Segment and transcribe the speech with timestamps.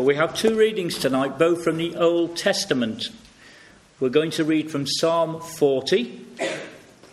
[0.00, 3.10] Well, we have two readings tonight, both from the Old Testament.
[4.00, 6.24] We're going to read from Psalm 40,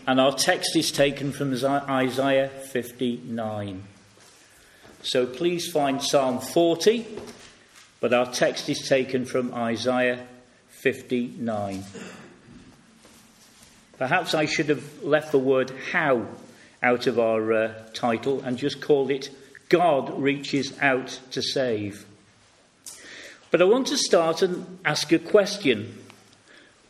[0.08, 3.84] and our text is taken from Isaiah 59.
[5.02, 7.06] So please find Psalm 40,
[8.00, 10.26] but our text is taken from Isaiah
[10.70, 11.84] 59.
[13.98, 16.26] Perhaps I should have left the word how
[16.82, 19.30] out of our uh, title and just called it
[19.68, 22.07] God Reaches Out to Save.
[23.50, 25.98] But I want to start and ask a question.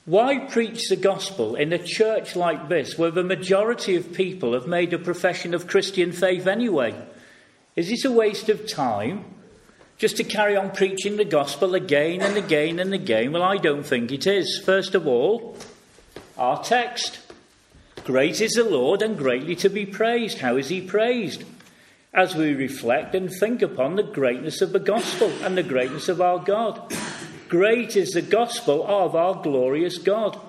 [0.05, 4.65] Why preach the gospel in a church like this where the majority of people have
[4.65, 6.95] made a profession of Christian faith anyway?
[7.75, 9.25] Is it a waste of time
[9.97, 13.33] just to carry on preaching the gospel again and again and again?
[13.33, 14.61] Well, I don't think it is.
[14.63, 15.57] First of all,
[16.37, 17.19] our text.
[18.03, 20.37] Great is the Lord and greatly to be praised.
[20.37, 21.43] How is he praised?
[22.13, 26.21] As we reflect and think upon the greatness of the gospel and the greatness of
[26.21, 26.93] our God.
[27.49, 30.39] Great is the gospel of our glorious God.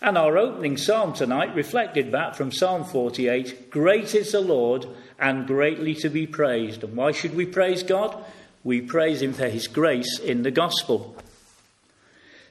[0.00, 4.86] And our opening psalm tonight reflected that from Psalm 48 Great is the Lord
[5.18, 6.84] and greatly to be praised.
[6.84, 8.22] And why should we praise God?
[8.62, 11.16] We praise Him for His grace in the gospel.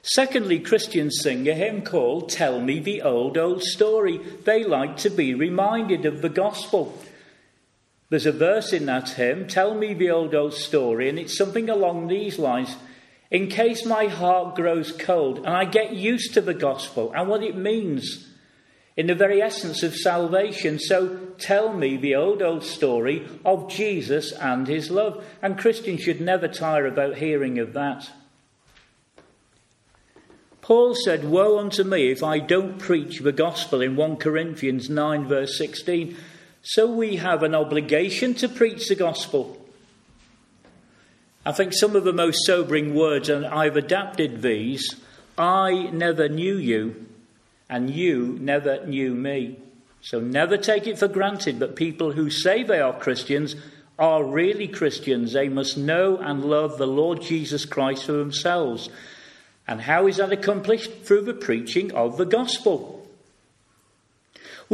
[0.02, 4.18] Secondly, Christians sing a hymn called Tell Me the Old, Old Story.
[4.18, 6.98] They like to be reminded of the gospel.
[8.10, 11.68] There's a verse in that hymn, Tell me the old, old story, and it's something
[11.68, 12.76] along these lines.
[13.30, 17.42] In case my heart grows cold and I get used to the gospel and what
[17.42, 18.28] it means
[18.96, 20.78] in the very essence of salvation.
[20.78, 25.24] So tell me the old, old story of Jesus and his love.
[25.42, 28.10] And Christians should never tire about hearing of that.
[30.60, 35.26] Paul said, Woe unto me if I don't preach the gospel in 1 Corinthians 9,
[35.26, 36.16] verse 16.
[36.66, 39.60] So we have an obligation to preach the gospel.
[41.44, 44.96] I think some of the most sobering words, and I've adapted these
[45.36, 47.06] I never knew you,
[47.68, 49.58] and you never knew me.
[50.00, 53.56] So never take it for granted that people who say they are Christians
[53.98, 55.34] are really Christians.
[55.34, 58.88] They must know and love the Lord Jesus Christ for themselves.
[59.68, 61.02] And how is that accomplished?
[61.02, 63.03] Through the preaching of the gospel.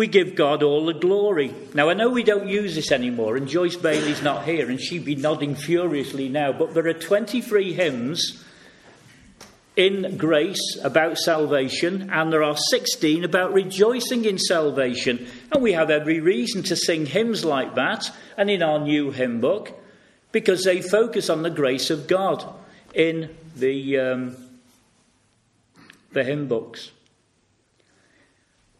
[0.00, 1.55] We give God all the glory.
[1.75, 5.05] Now, I know we don't use this anymore, and Joyce Bailey's not here, and she'd
[5.05, 8.43] be nodding furiously now, but there are 23 hymns
[9.77, 15.27] in grace about salvation, and there are 16 about rejoicing in salvation.
[15.53, 19.43] And we have every reason to sing hymns like that, and in our new hymn
[19.43, 19.78] book,
[20.33, 22.43] because they focus on the grace of God
[22.94, 24.37] in the, um,
[26.12, 26.91] the hymn books.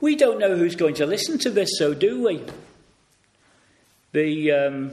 [0.01, 2.43] We don't know who's going to listen to this, so do we?
[4.13, 4.93] The um,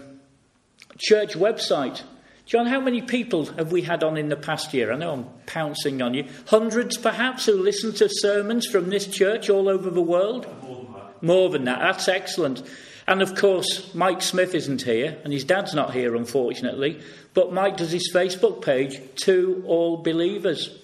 [0.97, 2.03] church website.
[2.45, 4.91] John, how many people have we had on in the past year?
[4.91, 6.25] I know I'm pouncing on you.
[6.47, 10.47] Hundreds, perhaps, who listen to sermons from this church all over the world?
[10.63, 11.23] More than that.
[11.23, 11.79] More than that.
[11.79, 12.63] That's excellent.
[13.07, 17.01] And of course, Mike Smith isn't here, and his dad's not here, unfortunately.
[17.33, 20.77] But Mike does his Facebook page to all believers.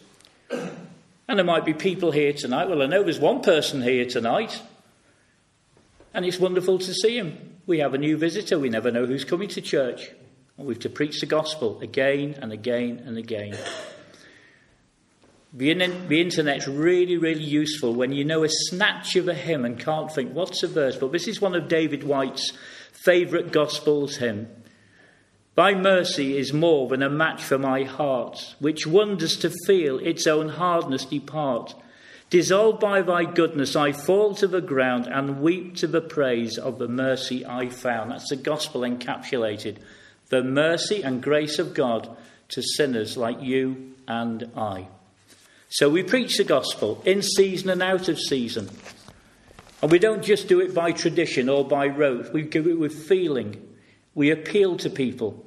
[1.28, 2.70] And there might be people here tonight.
[2.70, 4.62] Well, I know there's one person here tonight.
[6.14, 7.56] And it's wonderful to see him.
[7.66, 8.60] We have a new visitor.
[8.60, 10.12] We never know who's coming to church.
[10.58, 13.58] And we've to preach the gospel again and again and again.
[15.54, 15.74] The,
[16.08, 20.12] the internet's really, really useful when you know a snatch of a hymn and can't
[20.12, 20.96] think, what's a verse?
[20.96, 22.52] But this is one of David White's
[22.92, 24.48] favourite Gadsby's hymn.
[25.56, 30.26] Thy mercy is more than a match for my heart, which wonders to feel its
[30.26, 31.76] own hardness depart.
[32.32, 36.80] Dissolved by thy goodness, I fall to the ground and weep to the praise of
[36.80, 38.10] the mercy I found.
[38.10, 39.78] That's the gospel encapsulated.
[40.30, 42.10] The mercy and grace of God
[42.50, 44.88] to sinners like you and I.
[45.70, 48.72] So we preach the gospel in season and out of season.
[49.84, 53.08] And we don't just do it by tradition or by rote, we do it with
[53.08, 53.73] feeling
[54.16, 55.46] we appeal to people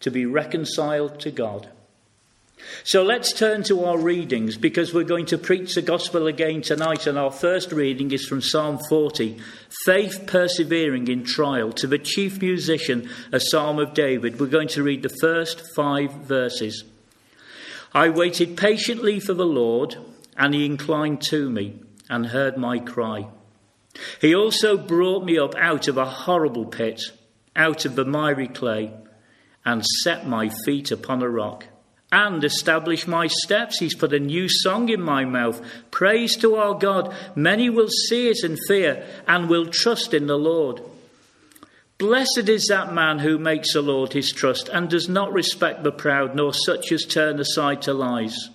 [0.00, 1.68] to be reconciled to God.
[2.84, 7.06] So let's turn to our readings because we're going to preach the gospel again tonight.
[7.06, 9.38] And our first reading is from Psalm 40
[9.84, 11.72] Faith persevering in trial.
[11.72, 14.40] To the chief musician, a psalm of David.
[14.40, 16.84] We're going to read the first five verses.
[17.92, 19.96] I waited patiently for the Lord,
[20.36, 23.28] and he inclined to me and heard my cry.
[24.20, 27.02] He also brought me up out of a horrible pit
[27.56, 28.92] out of the miry clay
[29.64, 31.66] and set my feet upon a rock
[32.12, 33.78] and establish my steps.
[33.78, 35.60] He's put a new song in my mouth.
[35.90, 37.14] Praise to our God.
[37.36, 40.82] Many will see it and fear and will trust in the Lord.
[41.98, 45.92] Blessed is that man who makes the Lord his trust and does not respect the
[45.92, 48.48] proud, nor such as turn aside to lies.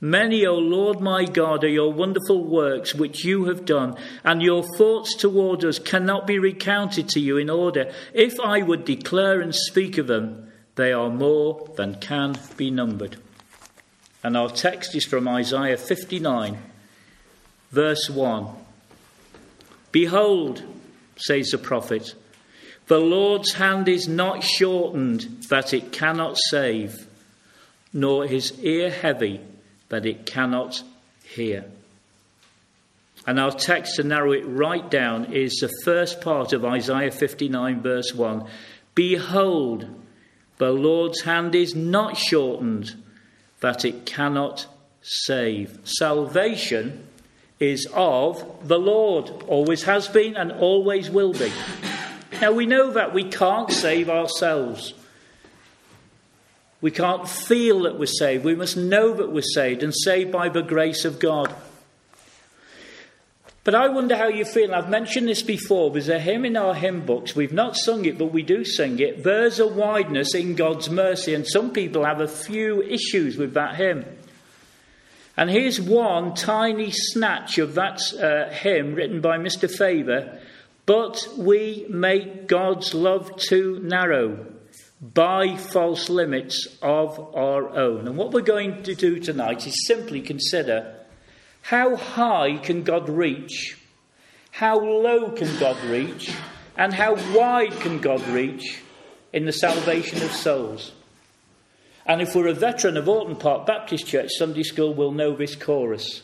[0.00, 4.62] Many, O Lord my God, are your wonderful works which you have done, and your
[4.62, 7.92] thoughts toward us cannot be recounted to you in order.
[8.14, 13.16] If I would declare and speak of them, they are more than can be numbered.
[14.22, 16.58] And our text is from Isaiah 59,
[17.72, 18.46] verse 1.
[19.90, 20.62] Behold,
[21.16, 22.14] says the prophet,
[22.86, 27.08] the Lord's hand is not shortened that it cannot save,
[27.92, 29.40] nor his ear heavy
[29.88, 30.82] that it cannot
[31.24, 31.64] hear.
[33.26, 37.82] And our text to narrow it right down is the first part of Isaiah 59,
[37.82, 38.46] verse 1.
[38.94, 39.86] Behold,
[40.56, 42.94] the Lord's hand is not shortened
[43.60, 44.66] that it cannot
[45.02, 45.78] save.
[45.84, 47.06] Salvation
[47.60, 51.52] is of the Lord, always has been and always will be.
[52.40, 54.94] Now we know that we can't save ourselves.
[56.80, 58.44] We can't feel that we're saved.
[58.44, 61.54] We must know that we're saved and saved by the grace of God.
[63.64, 64.74] But I wonder how you feel.
[64.74, 65.90] I've mentioned this before.
[65.90, 67.36] There's a hymn in our hymn books.
[67.36, 69.24] We've not sung it, but we do sing it.
[69.24, 71.34] There's a wideness in God's mercy.
[71.34, 74.06] And some people have a few issues with that hymn.
[75.36, 79.70] And here's one tiny snatch of that uh, hymn written by Mr.
[79.70, 80.40] Faber
[80.88, 84.46] but we make God's love too narrow
[85.00, 88.08] by false limits of our own.
[88.08, 90.94] And what we're going to do tonight is simply consider
[91.62, 93.78] how high can God reach,
[94.50, 96.32] how low can God reach,
[96.76, 98.82] and how wide can God reach
[99.32, 100.92] in the salvation of souls.
[102.06, 105.54] And if we're a veteran of Aughton Park Baptist Church Sunday School, we'll know this
[105.54, 106.22] chorus.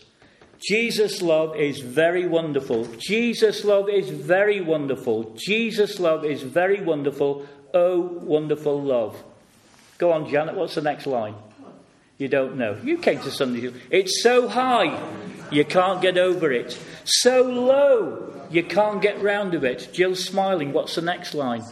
[0.66, 2.86] Jesus' love is very wonderful.
[2.96, 5.34] Jesus' love is very wonderful.
[5.36, 7.46] Jesus' love is very wonderful.
[7.74, 9.20] Oh, wonderful love.
[9.98, 11.34] Go on, Janet, what's the next line?
[12.18, 12.78] You don't know.
[12.84, 13.66] You came to Sunday.
[13.66, 13.80] school.
[13.90, 14.96] It's so high,
[15.50, 16.78] you can't get over it.
[17.04, 19.90] So low, you can't get round of it.
[19.92, 20.72] Jill's smiling.
[20.72, 21.64] What's the next line?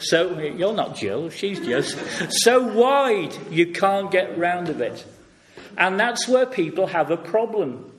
[0.00, 1.98] So, you're not Jill, she's just.
[2.42, 5.04] So wide, you can't get round of it.
[5.76, 7.92] And that's where people have a problem.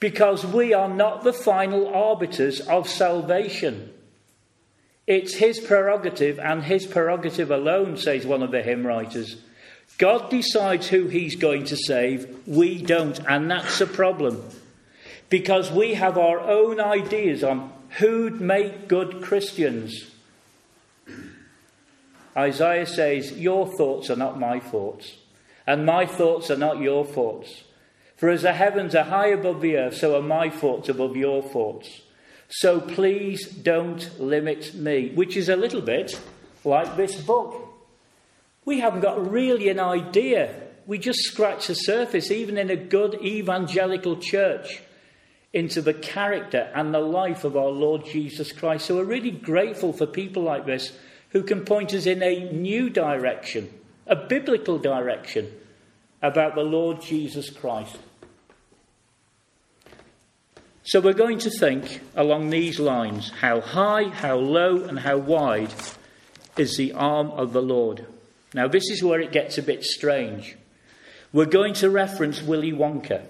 [0.00, 3.92] Because we are not the final arbiters of salvation.
[5.06, 9.36] It's his prerogative and his prerogative alone, says one of the hymn writers.
[9.98, 14.42] God decides who he's going to save, we don't, and that's a problem.
[15.28, 20.10] Because we have our own ideas on who'd make good Christians.
[22.36, 25.16] Isaiah says, Your thoughts are not my thoughts
[25.66, 27.64] and my thoughts are not your thoughts.
[28.16, 31.42] For as the heavens are high above the earth, so are my thoughts above your
[31.42, 32.01] thoughts.
[32.52, 36.20] So please don't limit me, which is a little bit
[36.64, 37.68] like this book.
[38.64, 40.54] We haven't got really an idea.
[40.86, 44.82] We just scratch the surface, even in a good evangelical church,
[45.52, 48.86] into the character and the life of our Lord Jesus Christ.
[48.86, 50.92] So we're really grateful for people like this
[51.30, 53.68] who can point us in a new direction
[54.06, 55.50] a biblical direction
[56.20, 57.96] about the Lord Jesus Christ.
[60.84, 65.72] So we're going to think along these lines how high, how low, and how wide
[66.56, 68.04] is the arm of the Lord.
[68.52, 70.56] Now, this is where it gets a bit strange.
[71.32, 73.22] We're going to reference Willy Wonka.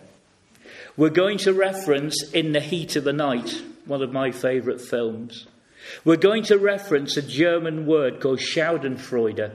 [0.96, 5.46] We're going to reference In the Heat of the Night, one of my favourite films.
[6.04, 9.52] We're going to reference a German word called Schadenfreude,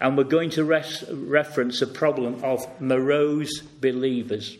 [0.00, 4.56] and we're going to res- reference a problem of morose believers.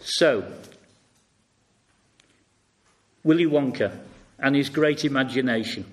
[0.00, 0.44] So,
[3.24, 3.98] Willy Wonka
[4.38, 5.86] and his great imagination.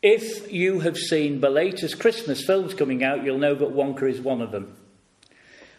[0.00, 4.20] If you have seen the latest Christmas films coming out, you'll know that Wonka is
[4.20, 4.74] one of them.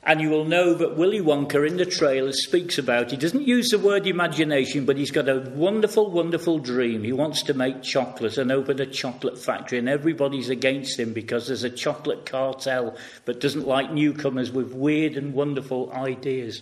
[0.04, 3.70] And you will know that Willy Wonka in the trailer speaks about, he doesn't use
[3.70, 7.04] the word imagination, but he's got a wonderful, wonderful dream.
[7.04, 11.48] He wants to make chocolate and open a chocolate factory, and everybody's against him because
[11.48, 16.62] there's a chocolate cartel that doesn't like newcomers with weird and wonderful ideas.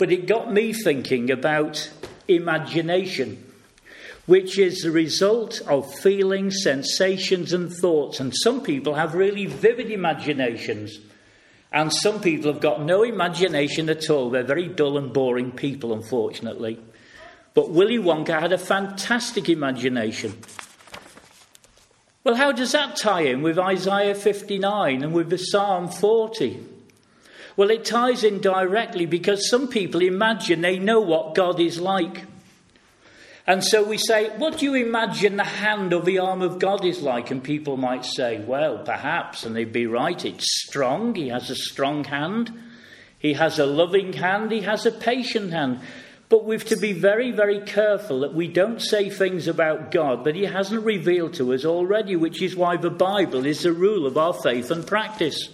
[0.00, 1.90] But it got me thinking about
[2.26, 3.44] imagination,
[4.24, 8.18] which is the result of feelings, sensations, and thoughts.
[8.18, 10.98] And some people have really vivid imaginations.
[11.70, 14.30] And some people have got no imagination at all.
[14.30, 16.80] They're very dull and boring people, unfortunately.
[17.52, 20.38] But Willy Wonka had a fantastic imagination.
[22.24, 26.79] Well, how does that tie in with Isaiah 59 and with the Psalm 40?
[27.60, 32.24] Well, it ties in directly because some people imagine they know what God is like.
[33.46, 36.86] And so we say, What do you imagine the hand or the arm of God
[36.86, 37.30] is like?
[37.30, 40.24] And people might say, Well, perhaps, and they'd be right.
[40.24, 41.14] It's strong.
[41.14, 42.50] He has a strong hand.
[43.18, 44.52] He has a loving hand.
[44.52, 45.80] He has a patient hand.
[46.30, 50.34] But we've to be very, very careful that we don't say things about God that
[50.34, 54.16] He hasn't revealed to us already, which is why the Bible is the rule of
[54.16, 55.50] our faith and practice.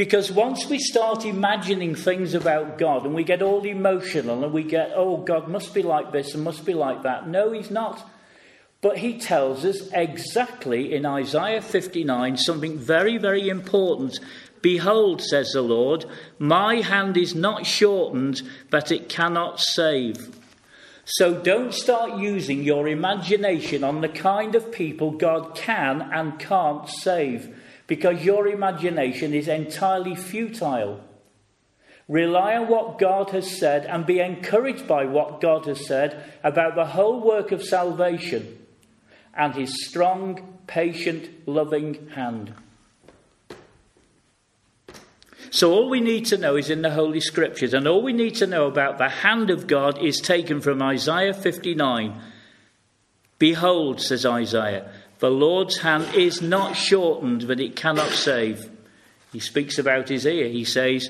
[0.00, 4.62] Because once we start imagining things about God and we get all emotional and we
[4.62, 7.28] get, oh, God must be like this and must be like that.
[7.28, 8.10] No, He's not.
[8.80, 14.18] But He tells us exactly in Isaiah 59 something very, very important
[14.62, 16.06] Behold, says the Lord,
[16.38, 18.40] my hand is not shortened
[18.70, 20.34] that it cannot save.
[21.04, 26.88] So don't start using your imagination on the kind of people God can and can't
[26.88, 27.54] save,
[27.90, 31.00] because your imagination is entirely futile.
[32.06, 36.76] Rely on what God has said and be encouraged by what God has said about
[36.76, 38.64] the whole work of salvation
[39.34, 42.54] and his strong, patient, loving hand.
[45.50, 48.36] So all we need to know is in the Holy Scriptures, and all we need
[48.36, 52.22] to know about the hand of God is taken from Isaiah 59.
[53.40, 58.68] Behold, says Isaiah, the Lord's hand is not shortened that it cannot save.
[59.32, 60.48] He speaks about his ear.
[60.48, 61.08] He says,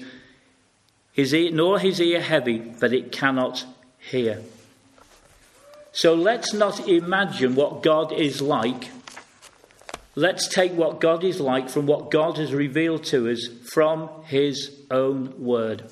[1.12, 3.64] his ear, nor his ear heavy that it cannot
[3.98, 4.42] hear.
[5.92, 8.90] So let's not imagine what God is like
[10.16, 14.70] Let's take what God is like from what God has revealed to us from His
[14.90, 15.84] own word.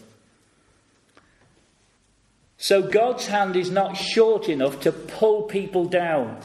[2.57, 6.41] So God's hand is not short enough to pull people down.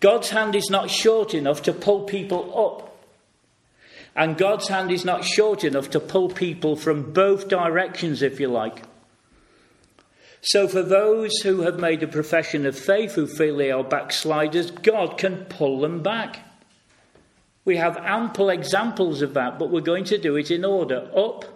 [0.00, 2.84] God's hand is not short enough to pull people up.
[4.16, 8.48] And God's hand is not short enough to pull people from both directions, if you
[8.48, 8.82] like.
[10.40, 14.70] So, for those who have made a profession of faith who feel they are backsliders,
[14.70, 16.40] God can pull them back.
[17.64, 21.46] We have ample examples of that, but we're going to do it in order up,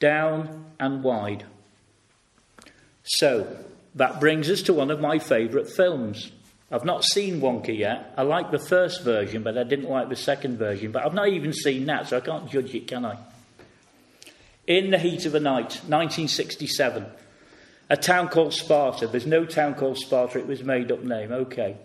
[0.00, 1.44] down, and wide.
[3.04, 3.56] So,
[3.94, 6.32] that brings us to one of my favourite films.
[6.70, 8.12] I've not seen Wonka yet.
[8.16, 10.90] I like the first version, but I didn't like the second version.
[10.92, 13.18] But I've not even seen that, so I can't judge it, can I?
[14.66, 17.06] In the Heat of the Night, 1967
[17.88, 19.06] a town called Sparta.
[19.06, 21.32] There's no town called Sparta, it was made up name.
[21.32, 21.76] Okay.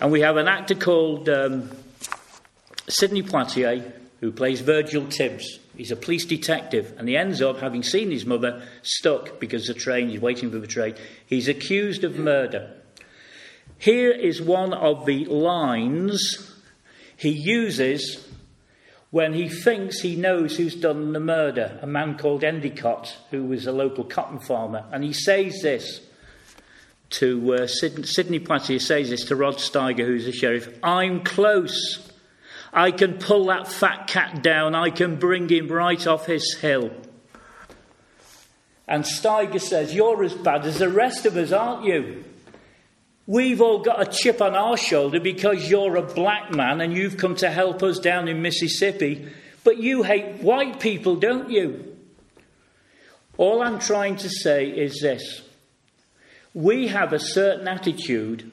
[0.00, 1.70] And we have an actor called um,
[2.88, 5.58] Sidney Poitier who plays Virgil Tibbs.
[5.76, 9.74] He's a police detective and he ends up, having seen his mother stuck because the
[9.74, 10.94] train, he's waiting for the train,
[11.26, 12.74] he's accused of murder.
[13.78, 16.52] Here is one of the lines
[17.16, 18.28] he uses
[19.10, 23.66] when he thinks he knows who's done the murder, a man called Endicott, who was
[23.66, 24.84] a local cotton farmer.
[24.92, 26.00] And he says this
[27.10, 32.04] to uh, Sid- Sidney Poitier, says this to Rod Steiger, who's the sheriff I'm close.
[32.72, 34.74] I can pull that fat cat down.
[34.74, 36.90] I can bring him right off his hill.
[38.86, 42.24] And Steiger says, You're as bad as the rest of us, aren't you?
[43.28, 47.18] We've all got a chip on our shoulder because you're a black man and you've
[47.18, 49.28] come to help us down in Mississippi,
[49.64, 51.94] but you hate white people, don't you?
[53.36, 55.42] All I'm trying to say is this
[56.54, 58.50] we have a certain attitude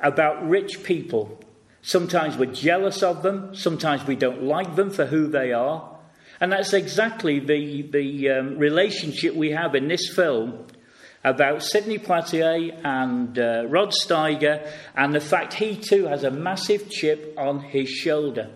[0.00, 1.40] about rich people.
[1.82, 5.96] Sometimes we're jealous of them, sometimes we don't like them for who they are.
[6.40, 10.66] And that's exactly the, the um, relationship we have in this film
[11.24, 16.88] about Sidney Poitier and uh, Rod Steiger and the fact he too has a massive
[16.90, 18.50] chip on his shoulder.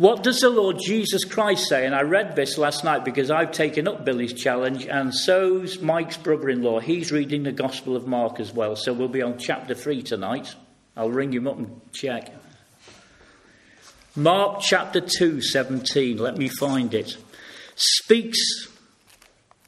[0.00, 1.84] What does the Lord Jesus Christ say?
[1.84, 6.16] And I read this last night because I've taken up Billy's challenge, and so's Mike's
[6.16, 6.80] brother in law.
[6.80, 10.54] He's reading the Gospel of Mark as well, so we'll be on chapter 3 tonight.
[10.96, 12.32] I'll ring him up and check.
[14.16, 17.18] Mark chapter 2, 17, let me find it.
[17.76, 18.69] Speaks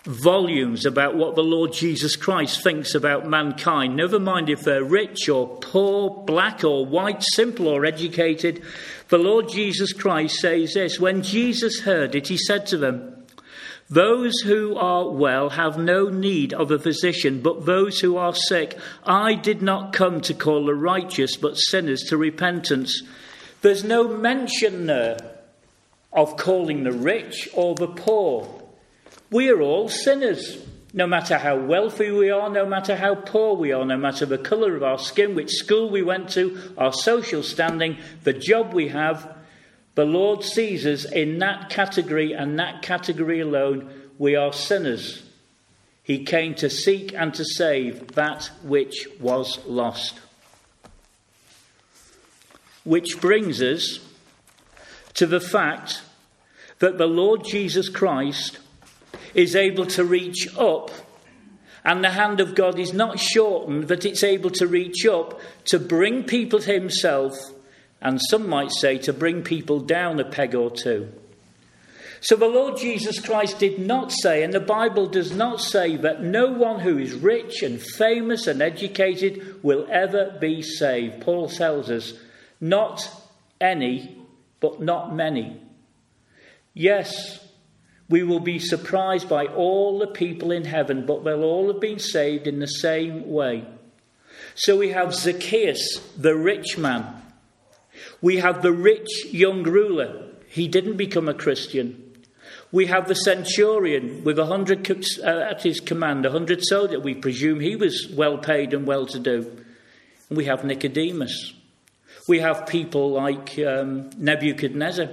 [0.04, 5.28] volumes about what the Lord Jesus Christ thinks about mankind, never mind if they're rich
[5.28, 8.62] or poor, black or white, simple or educated.
[9.08, 13.24] The Lord Jesus Christ says this When Jesus heard it, he said to them,
[13.88, 18.76] Those who are well have no need of a physician, but those who are sick.
[19.04, 23.02] I did not come to call the righteous, but sinners to repentance.
[23.60, 25.18] There's no mention there
[26.12, 28.61] of calling the rich or the poor.
[29.32, 30.58] We are all sinners,
[30.92, 34.36] no matter how wealthy we are, no matter how poor we are, no matter the
[34.36, 38.88] colour of our skin, which school we went to, our social standing, the job we
[38.88, 39.34] have.
[39.94, 43.90] The Lord sees us in that category and that category alone.
[44.18, 45.22] We are sinners.
[46.02, 50.20] He came to seek and to save that which was lost.
[52.84, 53.98] Which brings us
[55.14, 56.02] to the fact
[56.80, 58.58] that the Lord Jesus Christ
[59.34, 60.90] is able to reach up,
[61.84, 65.78] and the hand of God is not shortened, that it's able to reach up to
[65.78, 67.34] bring people to Himself,
[68.00, 71.12] and some might say to bring people down a peg or two.
[72.20, 76.22] So the Lord Jesus Christ did not say, and the Bible does not say, that
[76.22, 81.22] no one who is rich and famous and educated will ever be saved.
[81.22, 82.14] Paul tells us,
[82.60, 83.10] not
[83.60, 84.16] any,
[84.60, 85.60] but not many.
[86.74, 87.41] Yes,
[88.08, 91.98] we will be surprised by all the people in heaven, but they'll all have been
[91.98, 93.64] saved in the same way.
[94.54, 97.22] So we have Zacchaeus, the rich man.
[98.20, 100.28] We have the rich young ruler.
[100.46, 102.12] He didn't become a Christian.
[102.70, 104.88] We have the centurion with a hundred
[105.22, 107.02] uh, at his command, a hundred soldiers.
[107.02, 109.64] We presume he was well paid and well to do.
[110.30, 111.52] We have Nicodemus.
[112.28, 115.08] We have people like um, Nebuchadnezzar.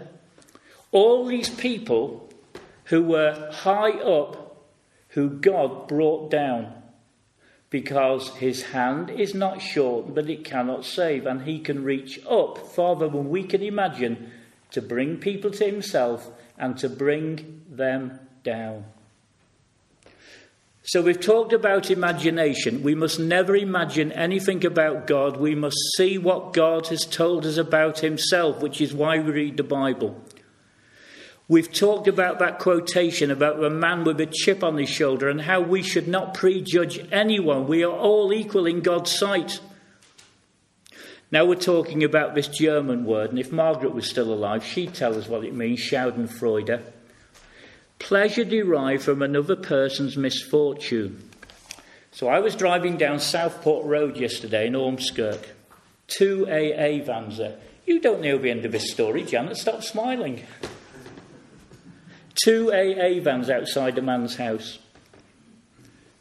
[0.92, 2.29] All these people
[2.90, 4.68] who were high up,
[5.10, 6.74] who God brought down
[7.70, 12.58] because his hand is not short, but it cannot save, and he can reach up
[12.58, 14.32] farther than we can imagine
[14.72, 18.86] to bring people to himself and to bring them down.
[20.82, 22.82] So, we've talked about imagination.
[22.82, 25.38] We must never imagine anything about God.
[25.38, 29.58] We must see what God has told us about Himself, which is why we read
[29.58, 30.20] the Bible.
[31.50, 35.42] We've talked about that quotation about the man with a chip on his shoulder and
[35.42, 37.68] how we should not prejudge anyone.
[37.68, 39.60] We are all equal in God's sight.
[41.32, 45.18] Now we're talking about this German word, and if Margaret was still alive, she'd tell
[45.18, 46.84] us what it means Schadenfreude.
[47.98, 51.32] Pleasure derived from another person's misfortune.
[52.12, 55.44] So I was driving down Southport Road yesterday in Ormskirk.
[56.08, 57.58] Two AA vans there.
[57.88, 59.58] You don't know the end of this story, Janet.
[59.58, 60.44] Stop smiling.
[62.36, 64.80] Two AA vans outside a man's house.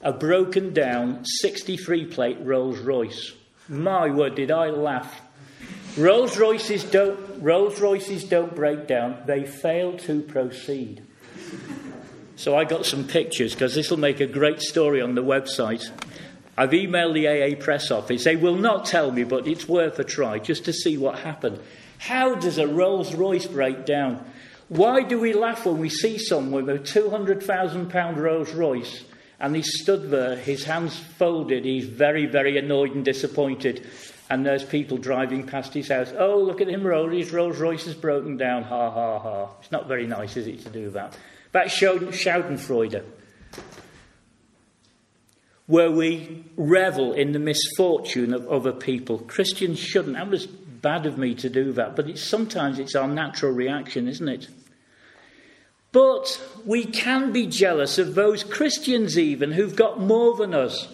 [0.01, 3.33] A broken down 63 plate Rolls Royce.
[3.69, 5.21] My word, did I laugh.
[5.97, 11.03] Rolls Royces don't, Rolls Royces don't break down, they fail to proceed.
[12.37, 15.91] So I got some pictures because this will make a great story on the website.
[16.57, 18.23] I've emailed the AA press office.
[18.23, 21.59] They will not tell me, but it's worth a try just to see what happened.
[21.99, 24.25] How does a Rolls Royce break down?
[24.69, 29.05] Why do we laugh when we see someone with a £200,000 Rolls Royce
[29.41, 31.65] and he stood there, his hands folded.
[31.65, 33.87] He's very, very annoyed and disappointed.
[34.31, 36.13] And there's people driving past his house.
[36.19, 37.09] Oh, look at him roll.
[37.09, 38.65] His Rolls Royce is broken down.
[38.65, 39.51] Ha, ha, ha.
[39.61, 41.17] It's not very nice, is it, to do that?
[41.53, 43.05] That's Schadenfreude.
[45.67, 49.19] Where we revel in the misfortune of other people.
[49.19, 50.17] Christians shouldn't.
[50.17, 51.95] That was bad of me to do that.
[51.95, 54.49] But it's, sometimes it's our natural reaction, isn't it?
[55.93, 60.89] But we can be jealous of those Christians, even who've got more than us.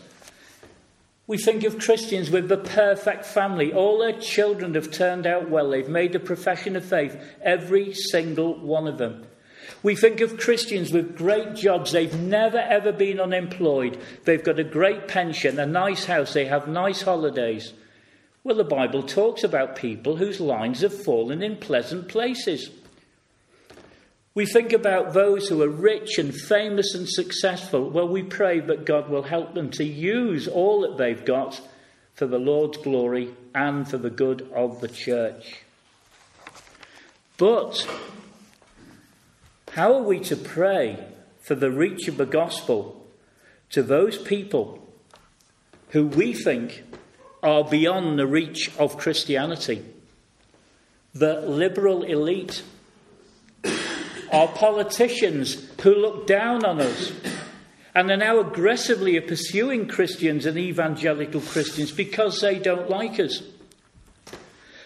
[1.27, 3.73] We think of Christians with the perfect family.
[3.73, 5.71] All their children have turned out well.
[5.71, 9.27] They've made a profession of faith, every single one of them.
[9.83, 11.93] We think of Christians with great jobs.
[11.93, 13.99] They've never ever been unemployed.
[14.25, 17.73] They've got a great pension, a nice house, they have nice holidays.
[18.45, 22.69] Well, the Bible talks about people whose lines have fallen in pleasant places.
[24.35, 27.89] We think about those who are rich and famous and successful.
[27.89, 31.61] Well, we pray that God will help them to use all that they've got
[32.15, 35.61] for the Lord's glory and for the good of the church.
[37.37, 37.89] But
[39.73, 41.05] how are we to pray
[41.41, 43.07] for the reach of the gospel
[43.71, 44.81] to those people
[45.91, 46.83] who we think
[47.41, 49.85] are beyond the reach of Christianity?
[51.13, 52.65] The liberal elite
[54.35, 57.13] are politicians who look down on us
[57.95, 63.45] and are now aggressively pursuing Christians and evangelical Christians because they don't like us.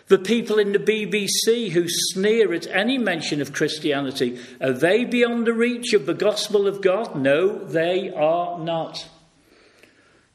[0.08, 5.46] The people in the BBC who sneer at any mention of Christianity, are they beyond
[5.46, 7.16] the reach of the gospel of God?
[7.16, 9.08] No, they are not.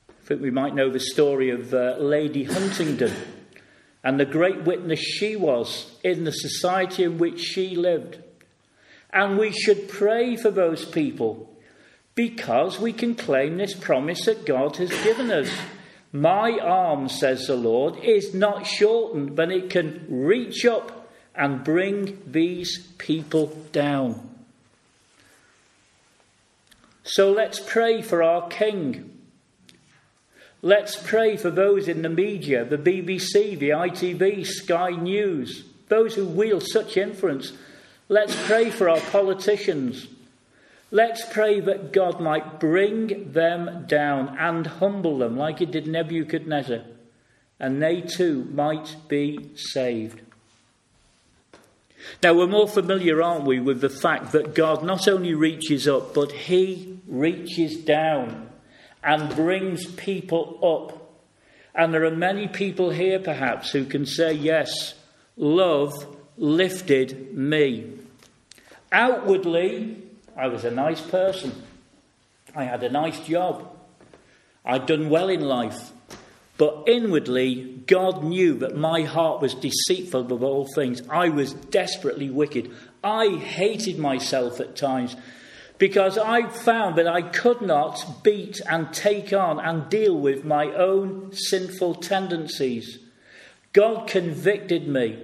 [0.10, 3.13] I think we might know the story of uh, Lady Huntingdon
[4.04, 8.17] and the great witness she was in the society in which she lived.
[9.13, 11.49] And we should pray for those people
[12.15, 15.49] because we can claim this promise that God has given us.
[16.12, 22.21] My arm, says the Lord, is not shortened, but it can reach up and bring
[22.28, 24.30] these people down.
[27.04, 29.10] So let's pray for our King.
[30.62, 36.26] Let's pray for those in the media, the BBC, the ITV, Sky News, those who
[36.26, 37.52] wield such influence.
[38.13, 40.06] Let's pray for our politicians.
[40.91, 46.82] Let's pray that God might bring them down and humble them like he did Nebuchadnezzar,
[47.60, 50.21] and they too might be saved.
[52.21, 56.13] Now, we're more familiar, aren't we, with the fact that God not only reaches up,
[56.13, 58.47] but he reaches down
[59.04, 61.19] and brings people up.
[61.73, 64.93] And there are many people here, perhaps, who can say, Yes,
[65.36, 68.02] love lifted me.
[68.93, 69.97] Outwardly,
[70.38, 71.63] I was a nice person.
[72.56, 73.75] I had a nice job.
[74.63, 75.91] I'd done well in life.
[76.58, 81.01] But inwardly, God knew that my heart was deceitful above all things.
[81.10, 82.71] I was desperately wicked.
[83.03, 85.15] I hated myself at times
[85.79, 90.67] because I found that I could not beat and take on and deal with my
[90.67, 92.99] own sinful tendencies.
[93.73, 95.19] God convicted me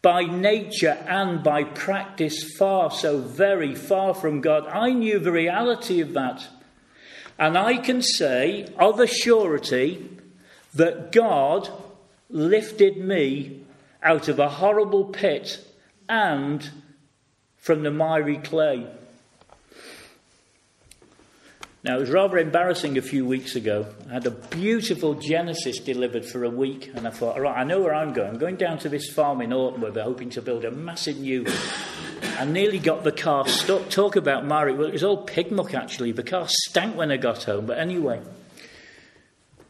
[0.00, 4.66] by nature and by practice far, so very far from God.
[4.68, 6.46] I knew the reality of that.
[7.38, 10.08] And I can say of a surety
[10.74, 11.70] that God
[12.30, 13.64] lifted me
[14.02, 15.60] out of a horrible pit
[16.08, 16.70] and
[17.56, 18.86] from the miry clay.
[21.84, 23.86] Now, it was rather embarrassing a few weeks ago.
[24.10, 27.62] I had a beautiful Genesis delivered for a week, and I thought, all right, I
[27.62, 28.30] know where I'm going.
[28.30, 31.18] I'm going down to this farm in Aughton where they're hoping to build a massive
[31.18, 31.46] new.
[32.36, 33.90] I nearly got the car stuck.
[33.90, 34.74] Talk about Mary.
[34.74, 36.10] Well, it was all pig muck, actually.
[36.10, 38.22] The car stank when I got home, but anyway.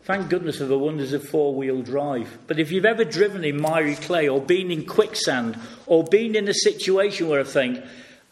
[0.04, 2.38] Thank goodness for the wonders of four wheel drive.
[2.46, 6.48] But if you've ever driven in miry clay or been in quicksand or been in
[6.48, 7.84] a situation where I think,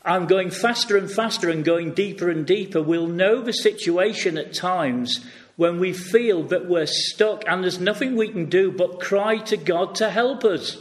[0.07, 4.55] I'm going faster and faster and going deeper and deeper, we'll know the situation at
[4.55, 5.25] times
[5.57, 9.57] when we feel that we're stuck and there's nothing we can do but cry to
[9.57, 10.79] God to help us.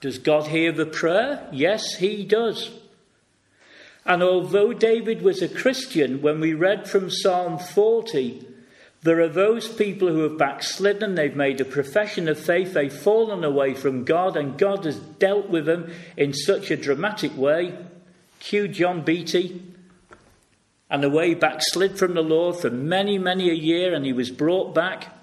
[0.00, 1.48] Does God hear the prayer?
[1.52, 2.70] Yes, He does.
[4.06, 8.46] And although David was a Christian, when we read from Psalm 40,
[9.02, 13.44] there are those people who have backslidden, they've made a profession of faith, they've fallen
[13.44, 17.78] away from God, and God has dealt with them in such a dramatic way.
[18.40, 19.62] Cue John Beattie.
[20.90, 24.30] And the way backslid from the Lord for many, many a year, and he was
[24.30, 25.19] brought back.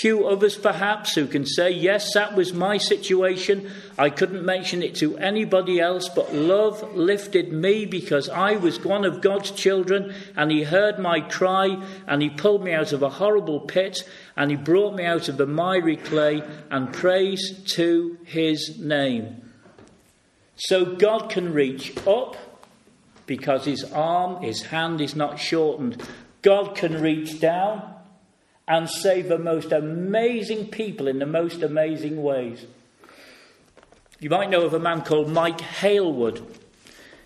[0.00, 3.70] Cue others perhaps who can say, Yes, that was my situation.
[3.96, 9.06] I couldn't mention it to anybody else, but love lifted me because I was one
[9.06, 13.08] of God's children and He heard my cry and He pulled me out of a
[13.08, 14.06] horrible pit
[14.36, 19.40] and He brought me out of the miry clay and praise to His name.
[20.56, 22.36] So God can reach up
[23.24, 26.02] because His arm, His hand is not shortened.
[26.42, 27.95] God can reach down
[28.68, 32.66] and save the most amazing people in the most amazing ways.
[34.18, 36.42] You might know of a man called Mike Halewood.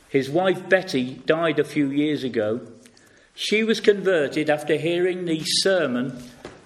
[0.09, 2.61] His wife Betty died a few years ago.
[3.35, 6.23] She was converted after hearing the sermon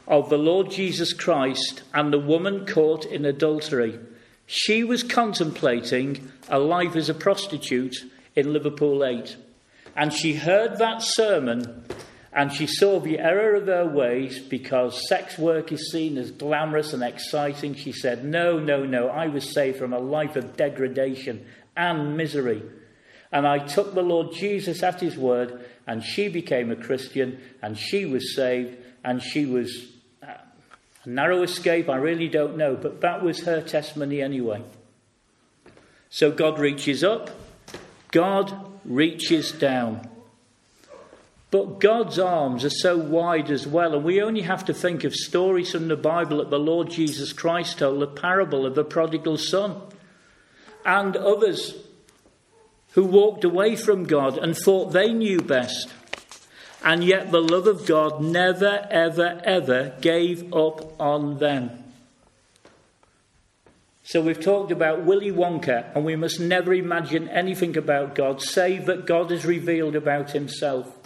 [0.09, 3.99] of the Lord Jesus Christ and the woman caught in adultery.
[4.47, 7.97] She was contemplating a life as a prostitute
[8.35, 9.37] in Liverpool 8.
[9.97, 11.85] And she heard that sermon
[12.35, 16.93] and she saw the error of her ways because sex work is seen as glamorous
[16.93, 17.75] and exciting.
[17.75, 22.63] She said, No, no, no, I was saved from a life of degradation and misery.
[23.31, 27.79] And I took the Lord Jesus at his word, and she became a Christian, and
[27.79, 29.87] she was saved, and she was
[30.21, 30.35] uh,
[31.05, 31.89] a narrow escape.
[31.89, 34.63] I really don't know, but that was her testimony anyway.
[36.11, 37.31] So God reaches up,
[38.11, 40.09] God reaches down.
[41.55, 45.15] But God's arms are so wide as well, and we only have to think of
[45.15, 49.37] stories from the Bible that the Lord Jesus Christ told, the parable of the prodigal
[49.37, 49.81] son,
[50.85, 51.77] and others
[52.95, 55.93] who walked away from God and thought they knew best.
[56.83, 61.71] And yet the love of God never, ever, ever gave up on them.
[64.03, 68.87] So we've talked about Willy Wonka, and we must never imagine anything about God save
[68.87, 71.04] that God has revealed about himself.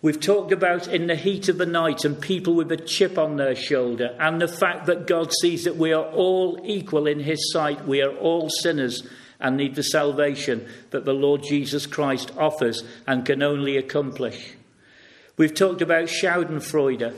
[0.00, 3.36] We've talked about in the heat of the night and people with a chip on
[3.36, 7.52] their shoulder, and the fact that God sees that we are all equal in His
[7.52, 7.84] sight.
[7.84, 9.02] We are all sinners
[9.40, 14.52] and need the salvation that the Lord Jesus Christ offers and can only accomplish.
[15.36, 17.12] We've talked about Schadenfreude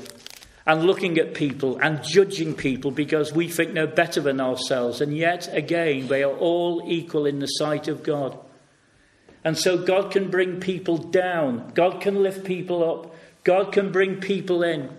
[0.67, 5.15] and looking at people and judging people because we think they're better than ourselves, and
[5.15, 8.39] yet again, they are all equal in the sight of God.
[9.45, 14.21] And so God can bring people down, God can lift people up, God can bring
[14.21, 14.91] people in.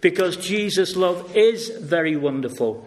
[0.00, 2.86] Because Jesus' love is very wonderful.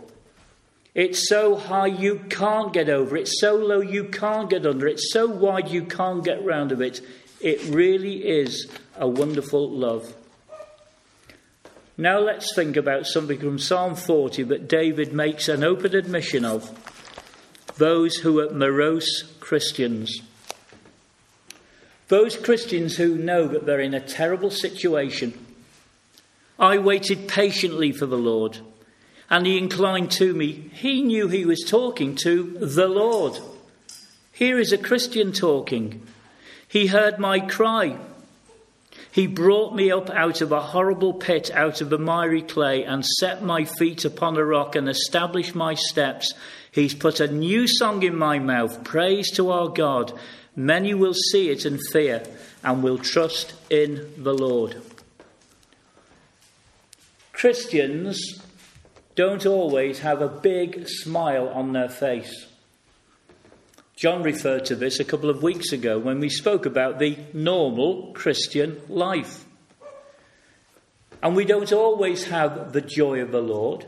[0.94, 5.00] It's so high you can't get over it, so low you can't get under it,
[5.00, 7.02] so wide you can't get round of it.
[7.40, 10.14] It really is a wonderful love.
[11.98, 16.70] Now let's think about something from Psalm 40 that David makes an open admission of
[17.78, 20.22] those who are morose Christians.
[22.12, 25.34] Those Christians who know that they're in a terrible situation.
[26.60, 28.58] I waited patiently for the Lord,
[29.30, 30.70] and he inclined to me.
[30.74, 33.40] He knew he was talking to the Lord.
[34.34, 36.06] Here is a Christian talking.
[36.68, 37.96] He heard my cry.
[39.10, 43.06] He brought me up out of a horrible pit, out of the miry clay, and
[43.06, 46.34] set my feet upon a rock and established my steps.
[46.74, 50.12] He's put a new song in my mouth, praise to our God.
[50.56, 52.24] Many will see it and fear
[52.64, 54.82] and will trust in the Lord.
[57.32, 58.42] Christians
[59.16, 62.48] don't always have a big smile on their face.
[63.96, 68.14] John referred to this a couple of weeks ago when we spoke about the normal
[68.14, 69.46] Christian life.
[71.22, 73.86] And we don't always have the joy of the Lord.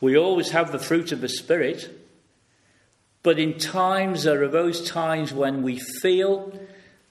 [0.00, 1.99] We always have the fruit of the Spirit.
[3.22, 6.52] But in times, there are those times when we feel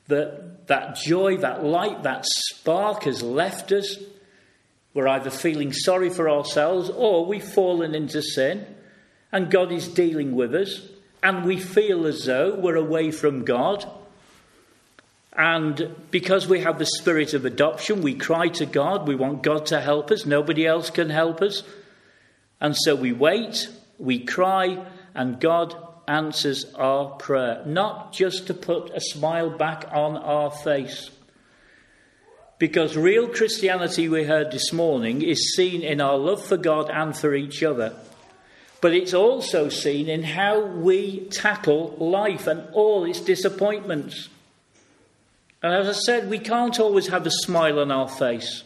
[0.08, 3.98] that that joy, that light, that spark has left us.
[4.94, 8.66] We're either feeling sorry for ourselves or we've fallen into sin
[9.32, 10.82] and God is dealing with us
[11.22, 13.86] and we feel as though we're away from God.
[15.34, 19.08] And because we have the spirit of adoption, we cry to God.
[19.08, 20.26] We want God to help us.
[20.26, 21.64] Nobody else can help us.
[22.62, 25.76] And so we wait, we cry, and God
[26.10, 31.12] answers our prayer, not just to put a smile back on our face.
[32.58, 37.16] Because real Christianity, we heard this morning, is seen in our love for God and
[37.16, 37.94] for each other.
[38.82, 44.30] But it's also seen in how we tackle life and all its disappointments.
[45.62, 48.64] And as I said, we can't always have a smile on our face.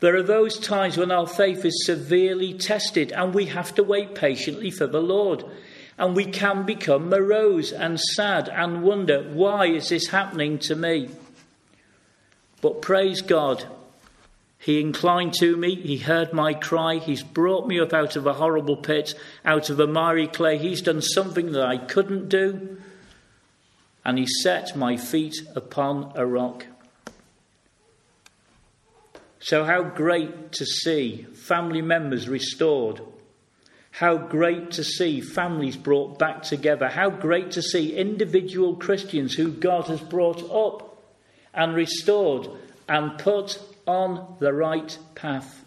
[0.00, 4.14] There are those times when our faith is severely tested and we have to wait
[4.14, 5.44] patiently for the Lord
[6.00, 11.10] and we can become morose and sad and wonder, why is this happening to me?
[12.62, 13.66] But praise God,
[14.58, 18.32] He inclined to me, He heard my cry, He's brought me up out of a
[18.32, 20.56] horrible pit, out of a miry clay.
[20.56, 22.78] He's done something that I couldn't do,
[24.02, 26.64] and He set my feet upon a rock.
[29.38, 33.02] So, how great to see family members restored
[33.90, 36.88] how great to see families brought back together.
[36.88, 41.02] How great to see individual Christians who God has brought up
[41.52, 42.48] and restored
[42.88, 45.64] and put on the right path.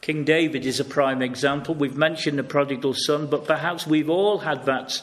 [0.00, 1.74] King David is a prime example.
[1.74, 5.00] We've mentioned the prodigal son, but perhaps we've all had that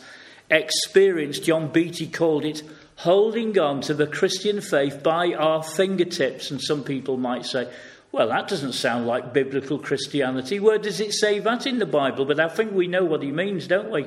[0.49, 1.39] experience.
[1.39, 2.61] John Beattie called it
[2.97, 6.51] holding on to the Christian faith by our fingertips.
[6.51, 7.67] And some people might say,
[8.11, 10.59] well, that doesn't sound like biblical Christianity.
[10.59, 12.25] Where does it say that in the Bible?
[12.25, 14.05] But I think we know what he means, don't we?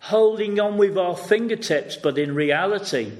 [0.00, 3.12] Holding on with our fingertips, but in reality,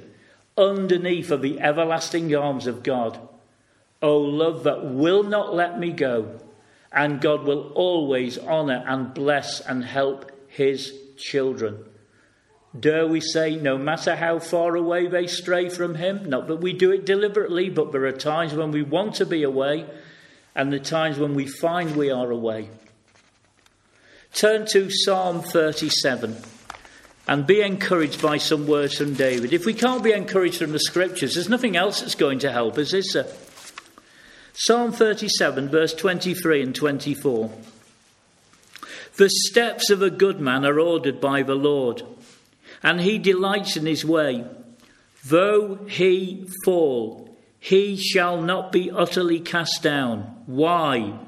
[0.59, 3.18] underneath are the everlasting arms of God.
[4.03, 6.40] Oh, love that will not let me go.
[6.92, 11.85] And God will always honour and bless and help his children.
[12.79, 16.29] Dare we say, no matter how far away they stray from Him?
[16.29, 19.45] Not that we do it deliberately, but there are times when we want to be
[19.45, 19.87] away
[20.55, 22.69] and the times when we find we are away.
[24.33, 26.37] Turn to Psalm 37
[27.29, 29.53] and be encouraged by some words from David.
[29.53, 32.77] If we can't be encouraged from the scriptures, there's nothing else that's going to help
[32.77, 33.27] us, is there?
[34.53, 37.51] Psalm 37, verse 23 and 24.
[39.17, 42.03] The steps of a good man are ordered by the Lord
[42.85, 44.44] and he delights in his way.
[45.25, 50.42] Though he fall, he shall not be utterly cast down.
[50.44, 51.18] Why?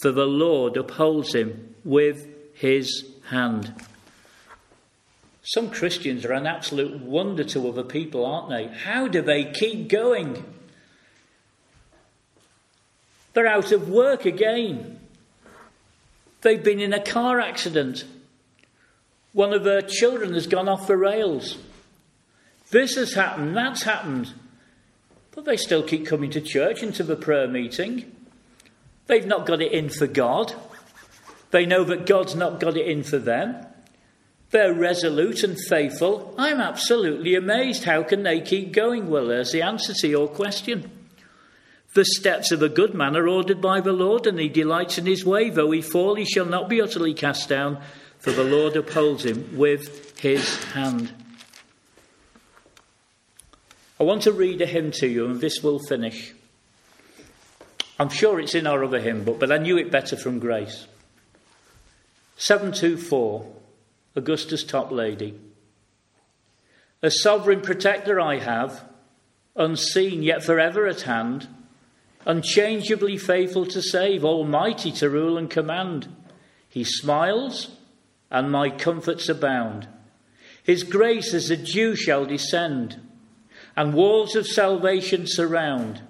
[0.00, 3.74] For the Lord upholds him with his hand.
[5.42, 8.68] Some Christians are an absolute wonder to other people, aren't they?
[8.68, 10.42] How do they keep going?
[13.34, 14.98] They're out of work again.
[16.40, 18.04] They've been in a car accident.
[19.32, 21.58] One of her children has gone off the rails.
[22.70, 24.32] This has happened, that's happened.
[25.30, 28.14] But they still keep coming to church and to the prayer meeting.
[29.06, 30.54] They've not got it in for God.
[31.50, 33.66] They know that God's not got it in for them.
[34.50, 36.34] They're resolute and faithful.
[36.36, 37.84] I'm absolutely amazed.
[37.84, 39.08] How can they keep going?
[39.08, 40.90] Well, there's the answer to your question.
[41.94, 45.06] The steps of a good man are ordered by the Lord, and he delights in
[45.06, 45.50] his way.
[45.50, 47.82] Though he fall, he shall not be utterly cast down,
[48.22, 51.12] for the Lord upholds him with his hand.
[54.00, 56.32] I want to read a hymn to you, and this will finish.
[57.98, 60.86] I'm sure it's in our other hymn book, but I knew it better from Grace.
[62.38, 63.46] 724,
[64.16, 65.34] Augustus Toplady.
[67.02, 68.84] A sovereign protector I have,
[69.54, 71.46] unseen yet forever at hand
[72.26, 76.08] unchangeably faithful to save, almighty to rule and command.
[76.68, 77.76] He smiles,
[78.32, 79.86] and my comforts abound.
[80.64, 83.00] His grace as a dew shall descend,
[83.76, 86.02] and walls of salvation surround.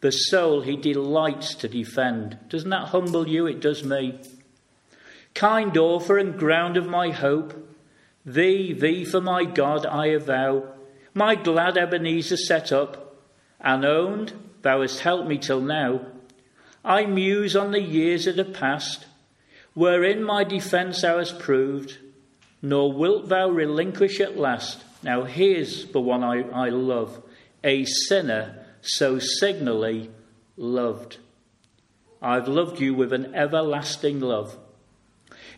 [0.00, 2.38] The soul he delights to defend.
[2.48, 3.46] Doesn't that humble you?
[3.46, 4.20] It does me.
[5.34, 7.76] Kind author and ground of my hope,
[8.24, 10.68] thee, thee for my God I avow,
[11.14, 13.16] my glad Ebenezer set up
[13.58, 16.00] and owned Thou hast helped me till now.
[16.82, 19.04] I muse on the years that are past,
[19.74, 21.98] wherein my defence thou hast proved,
[22.62, 24.82] nor wilt thou relinquish at last.
[25.02, 27.22] Now here's the one I, I love
[27.62, 30.10] a sinner so signally
[30.56, 31.18] loved.
[32.22, 34.56] I've loved you with an everlasting love.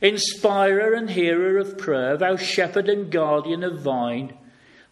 [0.00, 4.34] Inspirer and hearer of prayer, thou shepherd and guardian of vine,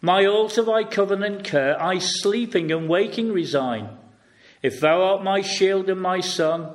[0.01, 3.89] my altar thy covenant care, I sleeping and waking resign.
[4.61, 6.71] If thou art my shield and my sun,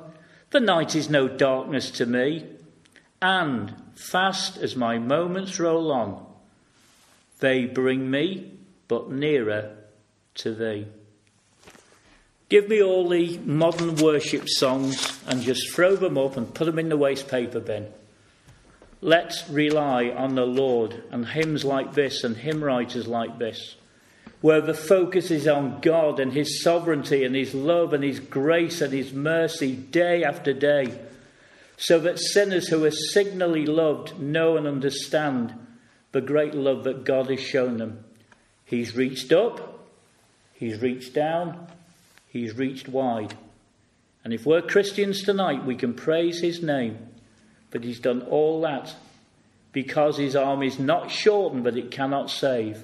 [0.51, 2.45] the night is no darkness to me.
[3.21, 6.25] And fast as my moments roll on,
[7.39, 8.51] they bring me
[8.87, 9.75] but nearer
[10.35, 10.87] to thee.
[12.49, 16.79] Give me all the modern worship songs and just throw them up and put them
[16.79, 17.87] in the waste paper bin.
[18.99, 23.77] Let's rely on the Lord and hymns like this and hymn writers like this
[24.41, 28.81] where the focus is on God and His sovereignty and His love and His grace
[28.81, 30.99] and His mercy day after day,
[31.77, 35.53] so that sinners who are signally loved know and understand
[36.11, 38.03] the great love that God has shown them.
[38.65, 39.79] He's reached up,
[40.53, 41.67] He's reached down,
[42.27, 43.35] He's reached wide.
[44.23, 46.97] And if we're Christians tonight, we can praise His name,
[47.69, 48.95] but He's done all that
[49.71, 52.83] because His arm is not shortened, but it cannot save.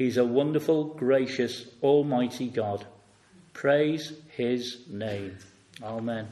[0.00, 2.86] He's a wonderful, gracious, almighty God.
[3.52, 5.36] Praise his name.
[5.82, 6.26] Amen.